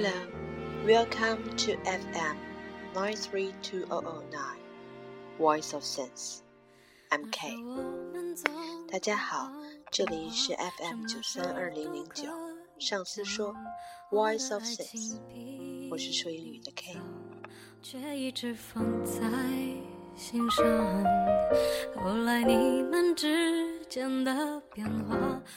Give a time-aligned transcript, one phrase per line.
[0.00, 0.10] Hello,
[0.84, 2.36] welcome to FM
[2.92, 4.58] nine three two zero zero nine,
[5.38, 6.42] Voice of Sense.
[7.12, 7.54] I'm K.
[8.90, 9.52] 大家好，
[9.92, 12.24] 这里是 FM 九三二零零九。
[12.80, 13.54] 上次说
[14.10, 15.18] Voice of Sense，
[15.88, 16.96] 我是说英语的 K。
[17.80, 19.20] 却一直放在
[20.16, 20.66] 心上。
[21.94, 23.79] 后来你们之间的变化。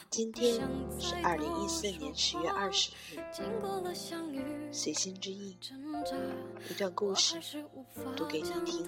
[0.09, 0.59] 今天
[0.99, 2.91] 是二零一四年十月二十
[4.33, 4.67] 日。
[4.73, 5.57] 随心之意，
[6.69, 7.37] 一段故事
[8.17, 8.85] 读给你听。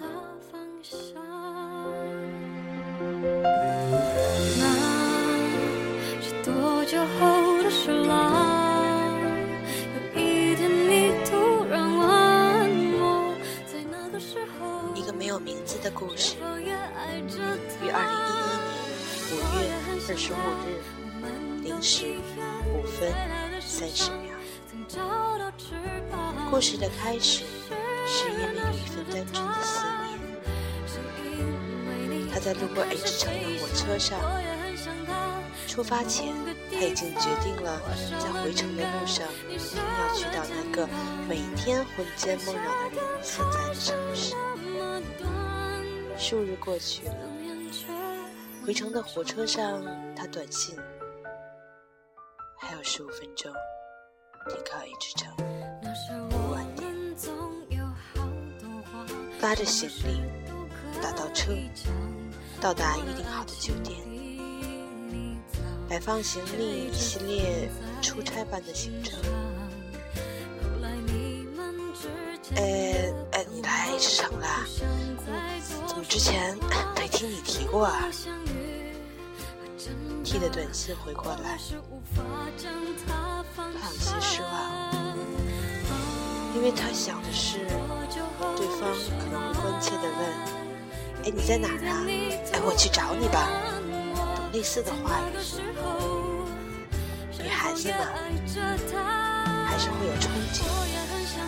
[4.58, 4.62] 那
[6.20, 8.44] 是多久后的事了？
[15.44, 18.57] 名字的故事，于二零一
[19.30, 19.68] 五月
[20.08, 20.80] 二十五日
[21.62, 22.16] 零时
[22.72, 23.12] 五分
[23.60, 24.34] 三十秒。
[26.50, 27.44] 故事的开始
[28.06, 30.16] 是因为有一份单纯的思念。
[32.32, 34.18] 他在路过 H 城的火车上，
[35.66, 36.34] 出发前
[36.72, 37.82] 他已经决定了，
[38.18, 40.88] 在回程的路上一定要去到那个
[41.28, 44.34] 每天魂牵梦绕的人所在的城市。
[46.16, 47.14] 数日过去了，
[48.68, 49.82] 回程的火车上，
[50.14, 50.76] 他短信
[52.60, 53.50] ：“还有十五分钟，
[54.46, 55.34] 离开 H 城，
[56.52, 56.86] 晚点。”
[59.40, 60.20] 拉着行李，
[61.00, 61.50] 打到车，
[62.60, 63.96] 到达预定好的酒店，
[65.88, 67.70] 摆放行李，系列
[68.02, 69.18] 出差般的行程。
[72.54, 74.66] 哎哎，你来 H 城啦？
[75.96, 76.54] 我之前
[76.96, 78.04] 没听你提过啊
[80.28, 82.20] ，T 的短信回过来，他
[83.88, 84.52] 有些失望，
[86.54, 87.60] 因为他想的是，
[88.54, 90.20] 对方可能会关切的问
[91.24, 92.04] ：“哎，你在哪儿啊？
[92.52, 93.48] 哎，我去找你吧。”
[94.36, 95.32] 等类似的话语。
[97.42, 98.04] 女孩子嘛，
[99.66, 100.62] 还是会有憧憬，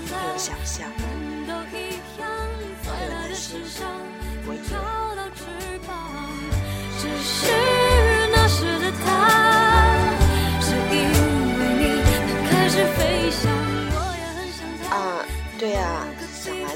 [0.08, 0.91] 会有想象，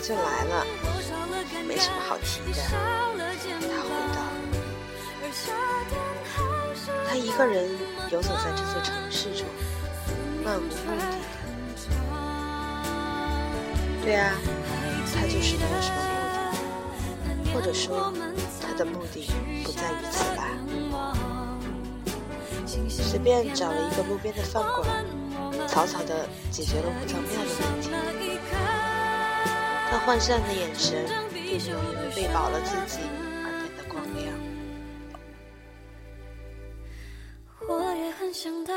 [0.07, 0.67] 就来了，
[1.67, 2.61] 没什么好提的。
[2.69, 2.77] 他
[3.81, 4.21] 回道。
[7.09, 7.71] 他一个人
[8.11, 9.47] 游走在这座城市中，
[10.45, 10.75] 漫无目的
[11.09, 11.17] 的。
[14.03, 14.35] 对啊，
[15.15, 16.13] 他就是没有什么目
[16.53, 17.55] 的。
[17.55, 18.13] 或者说，
[18.61, 19.33] 他的目的
[19.65, 20.51] 不在于此吧。
[22.91, 25.03] 随便找了一个路边的饭馆，
[25.67, 27.74] 草草的解决了五脏庙的问题。
[29.95, 32.99] 他涣散的眼神，并没有因为喂饱了自己
[33.45, 34.35] 而变得光亮。
[37.69, 38.73] 我也很想他，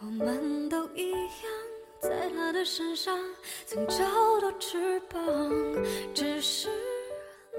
[0.00, 1.18] 我们都一样，
[2.02, 3.18] 在他的身上
[3.64, 4.04] 曾找
[4.42, 5.22] 到翅膀，
[6.12, 6.68] 只是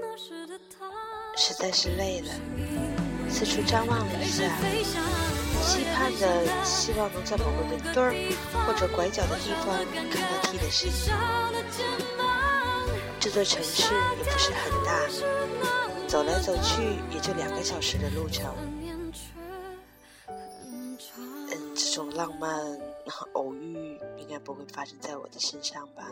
[0.00, 0.88] 那时的他。
[1.36, 2.32] 实在是累了，
[3.28, 4.44] 四处张望了一下，
[5.64, 8.14] 期盼着希望能在某个人堆儿
[8.64, 10.94] 或者拐角的地方看到 T 的身影。
[13.24, 15.08] 这座城市也不是很大，
[16.06, 18.54] 走来走去也就两个小时的路程。
[20.68, 20.98] 嗯，
[21.74, 22.54] 这种浪漫
[23.32, 26.06] 偶遇应该不会发生在我的身上吧？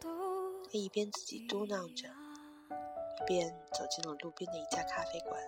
[0.00, 2.08] 他一边自己嘟囔着。
[2.08, 5.38] 一边走进了路边的一家咖啡馆。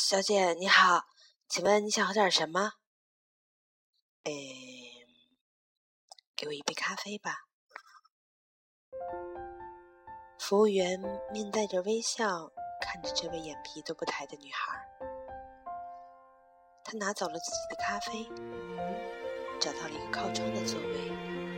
[0.00, 1.06] 小姐你好，
[1.48, 2.74] 请问你想喝点什么？
[4.22, 4.30] 嗯，
[6.36, 7.48] 给我一杯咖啡吧。
[10.38, 11.00] 服务员
[11.32, 12.48] 面带着微笑
[12.80, 14.88] 看着这位眼皮都不抬的女孩。
[16.84, 18.24] 他拿走了自己的咖啡，
[19.58, 21.57] 找到了一个靠窗的座位。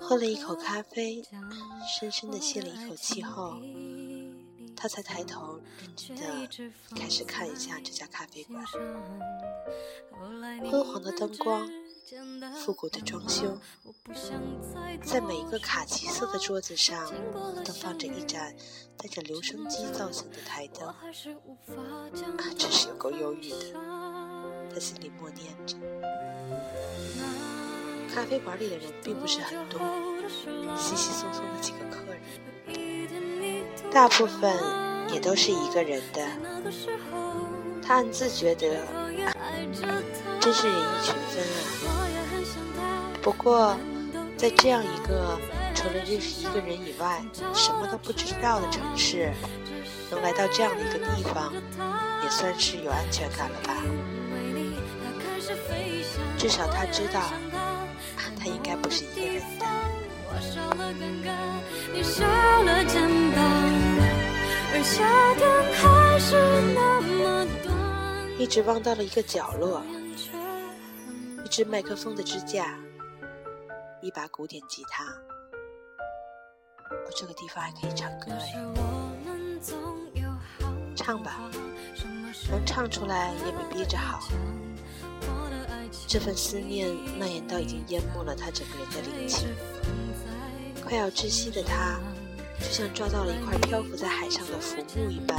[0.00, 1.22] 喝了一口咖啡，
[2.00, 3.56] 深深的吸了一口气后，
[4.76, 5.60] 他才抬头
[6.08, 8.64] 认真的开始看一下这家咖啡馆。
[10.70, 11.68] 昏黄的灯光。
[12.54, 13.58] 复古的装修，
[15.02, 17.12] 在每一个卡其色的桌子上
[17.64, 18.54] 都放着一盏
[18.96, 20.94] 带着留声机造型的台灯，啊，
[22.56, 23.74] 真是有够忧郁的。
[24.76, 25.74] 在心里默念着。
[28.14, 29.80] 咖啡馆里的人并不是很多，
[30.76, 31.96] 稀稀松松的几个客
[32.68, 34.54] 人，大部分
[35.10, 36.28] 也都是一个人的。
[37.82, 38.84] 他暗自觉得，
[40.40, 41.42] 真是人以群分
[42.76, 42.84] 啊。
[43.22, 43.74] 不过，
[44.36, 45.38] 在这样一个
[45.74, 47.24] 除了认识一个人以外
[47.54, 49.32] 什么都不知道的城市，
[50.10, 51.50] 能来到这样的一个地方，
[52.22, 53.82] 也算是有安全感了吧。
[56.38, 57.20] 至少他知道。
[58.38, 59.66] 他应该不是一个人的。
[68.38, 69.82] 一直望到了一个角落，
[71.44, 72.78] 一只麦克风的支架，
[74.00, 75.04] 一把古典吉他。
[76.90, 78.54] 我，这个地方还可以唱歌哎！
[80.94, 81.50] 唱吧，
[82.50, 84.20] 能唱出来也比憋着好。
[86.06, 86.88] 这份思念
[87.18, 89.46] 蔓延到已经淹没了他整个人的灵气，
[90.84, 91.98] 快要窒息的他，
[92.60, 95.36] 就像抓到了一块漂浮在海上的浮木一般，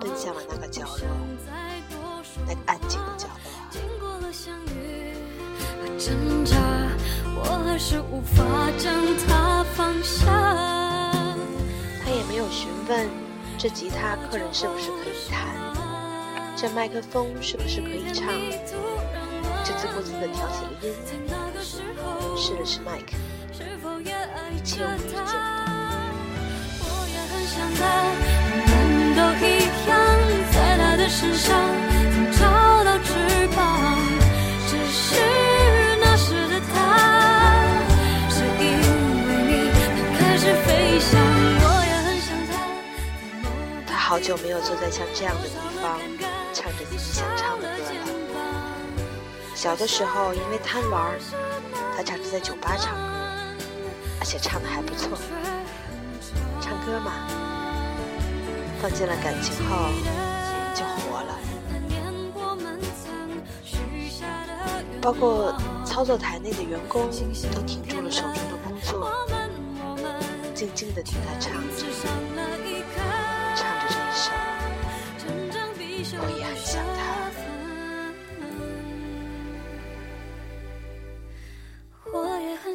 [0.00, 1.08] 奔向了那个角落，
[2.46, 3.34] 那个安静的角落。
[12.04, 13.08] 他也没有询问
[13.58, 15.74] 这吉他客人是不是可以弹，
[16.56, 18.28] 这麦克风是不是可以唱。
[19.64, 20.92] 就自顾自地调起了音，
[22.36, 23.14] 试了试麦克，
[24.50, 25.26] 一切无比简单。
[43.86, 46.00] 他好久没有坐在像这样的地方，
[46.52, 47.71] 唱着自己想唱的歌。
[49.62, 51.16] 小的时候，因为贪玩，
[51.96, 53.02] 他常常在酒吧唱歌，
[54.18, 55.16] 而且唱的还不错。
[56.60, 57.12] 唱歌嘛，
[58.80, 59.92] 放进了感情后
[60.74, 61.38] 就活了。
[65.00, 65.54] 包括
[65.86, 67.08] 操作台内的员工
[67.54, 69.12] 都停住了手中的工作，
[70.56, 71.52] 静静的听他唱，
[73.54, 74.10] 唱着这一
[76.02, 76.18] 首。
[76.20, 77.11] 我也很想他。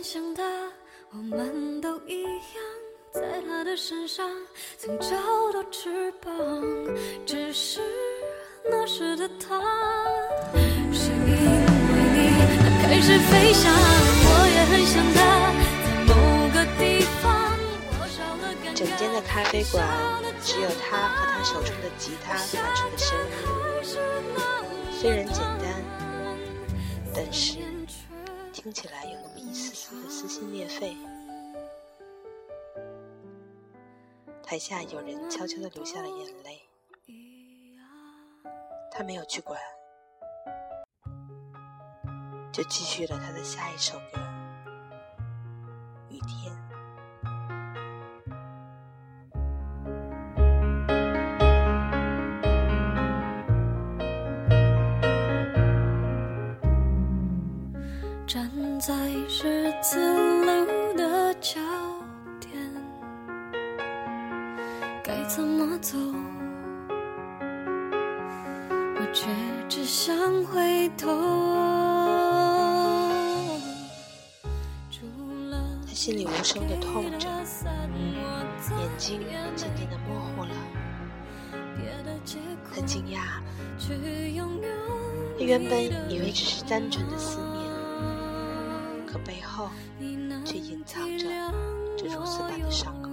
[0.09, 0.41] 想他，
[1.11, 2.31] 我们都一样，
[3.11, 4.25] 在他的身上
[4.77, 5.09] 曾找
[5.51, 6.31] 到翅膀，
[7.25, 7.81] 只是
[8.63, 9.59] 那时的他，
[10.93, 11.35] 是因为
[12.15, 13.69] 你，他开始飞翔。
[14.23, 15.19] 我也很想他，
[15.83, 16.15] 在某
[16.53, 17.27] 个地方，
[17.99, 18.85] 我少了感觉。
[18.85, 19.85] 整间的咖啡馆，
[20.41, 23.99] 只有他和他手中的吉他发出的声音，
[25.01, 25.83] 虽然简单，
[27.13, 27.57] 但是
[28.59, 29.37] 听起来有那么。
[29.37, 30.97] 一丝丝的撕心裂肺。
[34.41, 36.67] 台下有人悄悄地流下了眼泪，
[38.91, 39.61] 他没有去管，
[42.51, 44.19] 就继续了他的下一首歌
[46.09, 46.51] 《雨天》。
[59.79, 59.99] 十字
[60.43, 60.65] 路
[60.97, 61.59] 的交
[62.39, 62.51] 点，
[65.03, 65.95] 该怎么走？
[68.95, 69.27] 我却
[69.69, 71.07] 只想回头。
[75.85, 79.21] 他心里无声的痛着，眼睛
[79.55, 80.49] 渐渐的模糊了。
[82.73, 83.19] 他惊讶，
[83.79, 83.93] 他
[85.39, 87.56] 原本以为只是单纯的思念。
[89.17, 89.69] 可背后
[90.45, 91.25] 却隐藏着
[91.97, 93.09] 这如此般的伤口。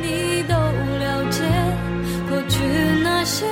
[0.00, 1.42] 你都了解
[2.28, 2.58] 过去
[3.02, 3.46] 那些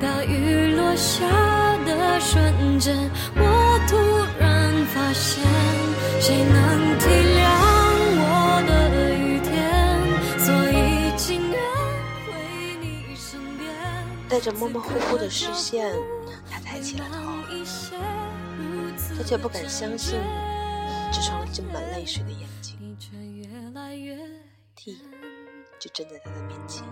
[0.00, 1.26] 大雨落下
[1.84, 2.96] 的瞬间，
[3.36, 3.96] 我突
[4.40, 5.44] 然发现，
[6.20, 7.04] 谁能体
[7.36, 7.40] 谅
[8.20, 8.24] 我
[8.66, 8.70] 的
[9.14, 9.52] 雨天？
[10.38, 11.60] 所以情愿
[12.24, 12.32] 回
[12.80, 13.68] 你身边。
[14.28, 15.94] 带着模模糊糊的视线，
[16.50, 17.37] 他抬起了头。
[19.18, 20.16] 他却不敢相信，
[21.12, 22.96] 这双浸满泪水的眼睛，
[25.80, 26.84] 就站在他的面前。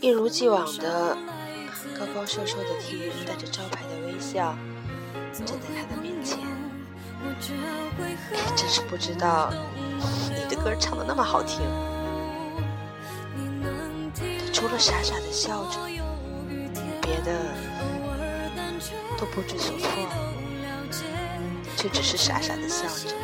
[0.00, 1.16] 一如既往的。
[2.16, 4.56] 高瘦瘦的 T，带着招牌的微笑
[5.34, 6.38] 站在他的面前。
[8.56, 9.52] 真是不知道
[10.30, 11.60] 你的歌唱的那么好听。
[14.14, 15.78] 他除了傻傻的笑着，
[17.02, 17.38] 别的
[19.18, 19.90] 都不知所措，
[21.76, 23.14] 却只是傻傻的笑着。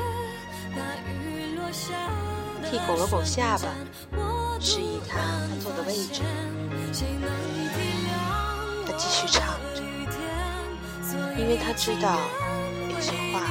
[2.71, 3.73] T 拱了拱下巴，
[4.61, 6.21] 示意他他坐的位置。
[9.03, 9.83] 继续唱着，
[11.37, 12.21] 因为他知道
[12.89, 13.51] 有些话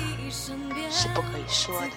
[0.89, 1.88] 是不可以说的。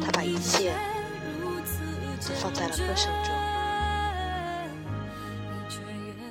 [0.00, 0.72] 他把一切
[2.26, 3.30] 都放在了歌声中，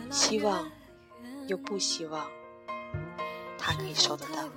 [0.10, 0.68] 希望
[1.48, 2.26] 又不希望
[3.60, 4.50] 他可以收得到。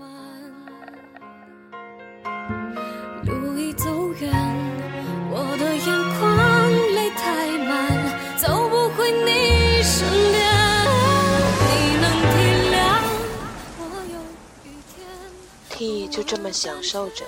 [16.15, 17.25] 就这么享受着，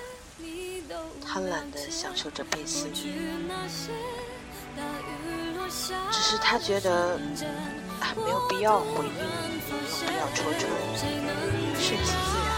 [1.27, 3.05] 贪婪的享受着被思念。
[6.13, 7.19] 只是他觉得
[7.99, 10.71] 啊，没有必要回应，没有必要戳穿，
[11.75, 12.49] 顺其自然。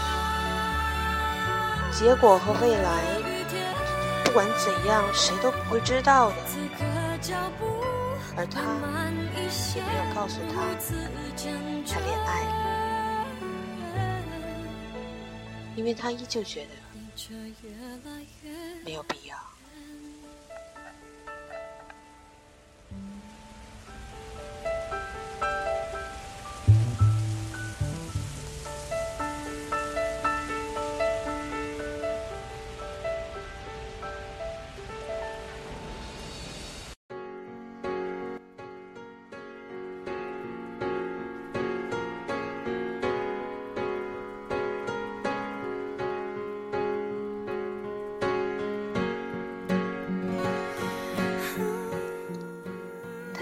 [1.91, 3.01] 结果和未来，
[4.23, 6.35] 不管怎样，谁都不会知道的。
[8.37, 8.61] 而他
[9.73, 10.61] 也没有告诉他，
[11.91, 12.68] 他恋爱了，
[15.79, 16.71] 因为他依旧觉得
[18.83, 19.48] 没有必要。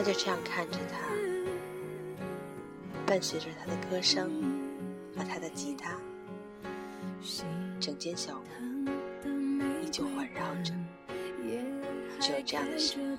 [0.08, 1.00] 就这样看着他，
[3.06, 4.32] 伴随着他的歌声
[5.14, 5.98] 和他的吉他，
[7.78, 8.44] 整间小屋
[9.84, 10.72] 依旧环绕着，
[12.22, 13.18] 只有这样的声已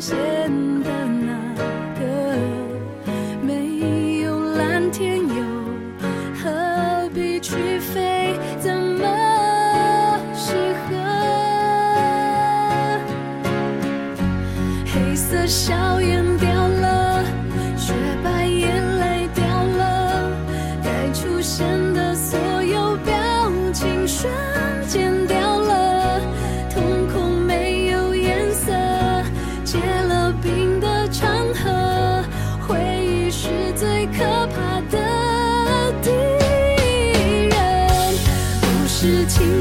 [0.00, 0.45] 谢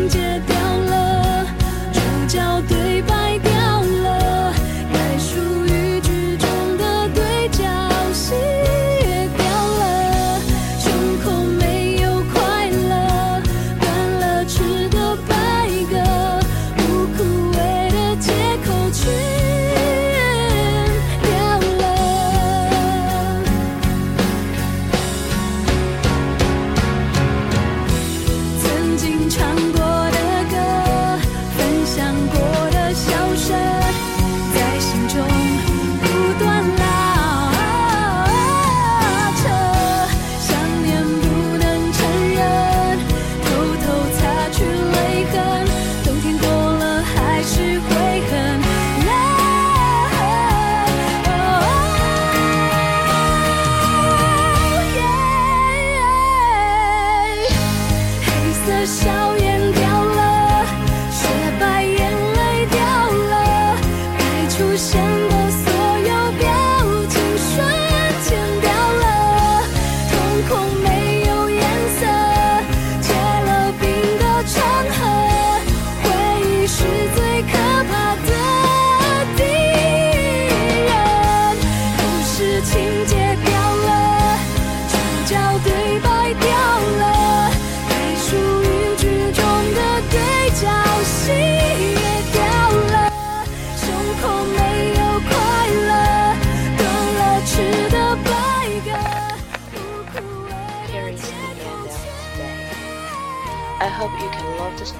[0.08, 0.55] 节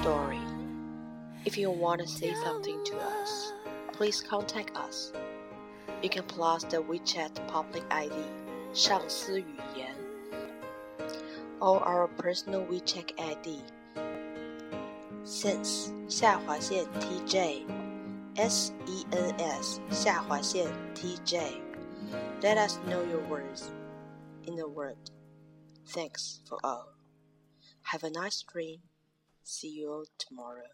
[0.05, 0.39] story.
[1.45, 3.53] If you want to say something to us,
[3.93, 5.11] please contact us.
[6.03, 8.13] You can plus the WeChat public ID
[8.73, 9.95] 上司语言
[11.59, 13.61] or our personal WeChat ID
[15.23, 17.65] sense 下划线 TJ
[18.35, 21.59] S E N S 下划线 TJ.
[22.41, 23.71] Let us know your words
[24.45, 24.97] in the word.
[25.87, 26.93] Thanks for all.
[27.83, 28.81] Have a nice dream.
[29.48, 30.66] See you all tomorrow.